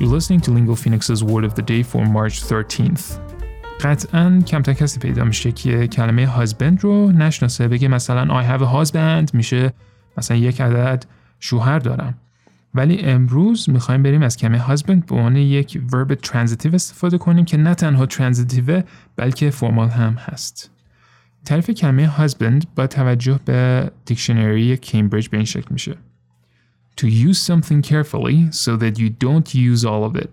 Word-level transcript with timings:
You're 0.00 0.14
listening 0.18 0.40
to 0.42 0.52
Lingo 0.52 0.76
Phoenix's 0.76 1.24
Word 1.24 1.44
of 1.44 1.56
the 1.56 1.62
Day 1.62 1.82
for 1.82 2.06
March 2.06 2.42
13th. 2.42 3.02
قطعا 3.80 4.42
کمتر 4.46 4.72
کسی 4.72 5.00
پیدا 5.00 5.24
میشه 5.24 5.52
که 5.52 5.86
کلمه 5.86 6.44
husband 6.44 6.80
رو 6.80 7.12
نشناسه 7.12 7.68
بگه 7.68 7.88
مثلا 7.88 8.42
I 8.42 8.44
have 8.44 8.62
a 8.62 8.66
husband 8.66 9.34
میشه 9.34 9.72
مثلا 10.18 10.36
یک 10.36 10.60
عدد 10.60 11.04
شوهر 11.40 11.78
دارم. 11.78 12.14
ولی 12.74 13.00
امروز 13.00 13.70
می‌خوایم 13.70 14.02
بریم 14.02 14.22
از 14.22 14.36
کلمه 14.36 14.76
husband 14.76 15.06
به 15.06 15.14
عنوان 15.14 15.36
یک 15.36 15.80
verb 15.92 16.12
transitive 16.26 16.74
استفاده 16.74 17.18
کنیم 17.18 17.44
که 17.44 17.56
نه 17.56 17.74
تنها 17.74 18.06
transitive 18.06 18.82
بلکه 19.16 19.50
فرمال 19.50 19.88
هم 19.88 20.14
هست. 20.14 20.70
تعریف 21.44 21.70
کلمه 21.70 22.16
husband 22.16 22.64
با 22.76 22.86
توجه 22.86 23.40
به 23.44 23.90
دیکشنری 24.04 24.76
کمبریج 24.76 25.28
به 25.28 25.36
این 25.36 25.46
شکل 25.46 25.68
میشه. 25.70 25.96
To 27.00 27.06
use 27.06 27.40
something 27.50 27.80
carefully 27.92 28.38
so 28.50 28.70
that 28.82 28.94
you 28.98 29.08
don't 29.26 29.48
use 29.54 29.84
all 29.84 30.04
of 30.04 30.16
it. 30.16 30.28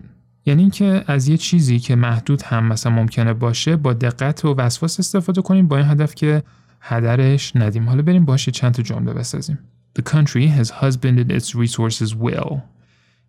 یعنی 0.46 0.62
اینکه 0.62 1.04
از 1.06 1.28
یه 1.28 1.36
چیزی 1.36 1.78
که 1.78 1.96
محدود 1.96 2.42
هم 2.42 2.64
مثلا 2.64 2.92
ممکنه 2.92 3.32
باشه 3.32 3.76
با 3.76 3.92
دقت 3.92 4.44
و 4.44 4.54
وسواس 4.54 5.00
استفاده 5.00 5.42
کنیم 5.42 5.68
با 5.68 5.76
این 5.76 5.86
هدف 5.86 6.14
که 6.14 6.42
هدرش 6.80 7.56
ندیم. 7.56 7.88
حالا 7.88 8.02
بریم 8.02 8.24
باشه 8.24 8.50
چند 8.50 8.74
تا 8.74 8.82
جمله 8.82 9.12
بسازیم. 9.14 9.58
The 9.98 10.02
country 10.02 10.48
has 10.58 10.70
husbanded 10.70 11.32
its 11.32 11.54
resources 11.54 12.10
well. 12.10 12.54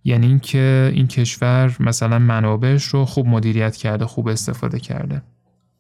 یعنی 0.04 0.28
اینکه 0.28 0.92
این 0.94 1.08
کشور 1.08 1.76
مثلا 1.80 2.20
منابعش 2.20 2.84
رو 2.84 3.06
خوب 3.06 3.28
مدیریت 3.28 3.76
کرده 3.76 4.06
خوب 4.06 4.28
استفاده 4.28 4.80
کرده. 4.80 5.22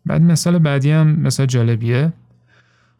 بعد 0.05 0.21
مثال 0.21 0.59
بعدی 0.59 0.91
هم 0.91 1.07
مثال 1.07 1.45
جالبیه. 1.45 2.13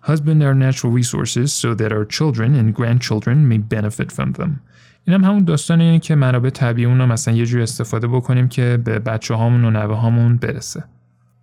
Husband 0.02 0.44
our 0.44 0.54
natural 0.54 0.92
resources 0.92 1.54
so 1.54 1.74
that 1.74 1.92
our 1.92 2.06
children 2.06 2.56
and 2.56 2.74
grandchildren 2.74 3.48
may 3.48 3.58
benefit 3.58 4.12
from 4.12 4.34
them 4.34 4.62
این 5.08 5.14
هم 5.14 5.24
همون 5.24 5.44
داستان 5.44 5.82
اینه 5.82 6.00
که 6.00 6.16
منابع 6.16 6.50
طبیعی 6.50 6.86
رو 6.86 7.06
مثلا 7.06 7.34
یه 7.34 7.46
جوری 7.46 7.64
استفاده 7.64 8.08
بکنیم 8.08 8.48
که 8.48 8.80
به 8.84 9.00
بچه 9.00 9.34
هامون 9.34 9.66
و 9.66 9.72
نوه 9.72 9.96
هامون 9.96 10.38
برسه. 10.38 10.84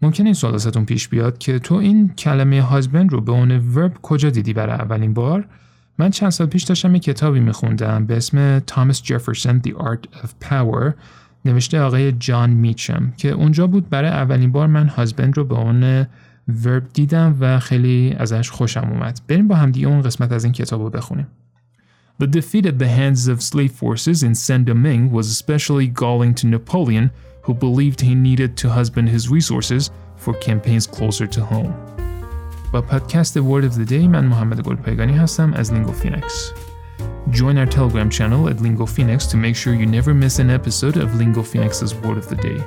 ممکنه 0.03 0.25
این 0.25 0.35
سوال 0.35 0.55
ازتون 0.55 0.85
پیش 0.85 1.09
بیاد 1.09 1.39
که 1.39 1.59
تو 1.59 1.75
این 1.75 2.09
کلمه 2.09 2.63
هازبند 2.63 3.13
رو 3.13 3.21
به 3.21 3.33
اون 3.33 3.51
ورب 3.51 3.93
کجا 4.03 4.31
دیدی 4.31 4.53
برای 4.53 4.75
اولین 4.75 5.15
بار؟ 5.15 5.45
من 5.99 6.11
چند 6.11 6.31
سال 6.31 6.47
پیش 6.47 6.63
داشتم 6.63 6.95
یه 6.95 7.01
کتابی 7.01 7.41
میخوندم 7.41 8.07
به 8.07 8.17
اسم 8.17 8.59
تامس 8.59 9.03
جفرسون 9.03 9.63
The 9.67 9.71
Art 9.71 10.25
of 10.25 10.49
Power 10.49 10.93
نوشته 11.45 11.81
آقای 11.81 12.13
جان 12.13 12.51
میچم 12.51 13.13
که 13.17 13.31
اونجا 13.31 13.67
بود 13.67 13.91
برای 13.91 14.11
اولین 14.11 14.53
بار 14.53 14.67
من 14.67 14.89
هازبند 14.89 15.37
رو 15.37 15.45
به 15.45 15.55
اون 15.55 16.07
ورب 16.66 16.84
دیدم 16.94 17.38
و 17.40 17.60
خیلی 17.60 18.16
ازش 18.20 18.50
خوشم 18.50 18.90
اومد. 18.92 19.22
بریم 19.28 19.48
با 19.48 19.56
هم 19.56 19.72
دیگه 19.72 19.88
اون 19.88 20.02
قسمت 20.02 20.32
از 20.32 20.44
این 20.44 20.54
کتاب 20.54 20.82
رو 20.82 20.90
بخونیم. 20.90 21.28
The 22.22 22.28
defeat 22.28 22.66
at 22.66 22.80
the 22.80 22.90
hands 23.00 23.28
of 23.30 23.42
slave 23.42 23.72
forces 23.72 24.24
in 24.24 24.36
Saint 24.36 24.66
Domingue 24.66 25.10
was 25.10 25.28
especially 25.38 25.88
galling 25.88 26.34
to 26.40 26.48
Napoleon, 26.48 27.12
who 27.44 27.54
believed 27.54 28.02
he 28.02 28.14
needed 28.14 28.58
to 28.58 28.68
husband 28.70 29.08
his 29.08 29.30
resources 29.30 29.90
for 30.18 30.34
campaigns 30.34 30.86
closer 30.86 31.28
to 31.28 31.42
home. 31.42 31.74
با 32.72 32.82
پادکست 32.82 33.40
Word 33.40 33.64
of 33.64 33.76
the 33.76 33.90
Day 33.90 34.08
من 34.08 34.26
محمد 34.26 34.62
گلپایگانی 34.62 35.14
هستم 35.14 35.54
از 35.54 35.72
Lingo 35.72 35.92
Phoenix. 36.04 36.26
Join 37.32 37.58
our 37.58 37.70
Telegram 37.78 38.10
channel 38.10 38.50
at 38.50 38.62
Lingo 38.62 38.86
Phoenix 38.86 39.28
to 39.28 39.38
make 39.38 39.56
sure 39.56 39.74
you 39.74 39.86
never 39.86 40.14
miss 40.14 40.40
an 40.40 40.50
episode 40.50 40.98
of 40.98 41.16
Lingo 41.16 41.44
Phoenix's 41.44 41.94
Word 41.96 42.18
of 42.18 42.28
the 42.28 42.36
Day. 42.36 42.60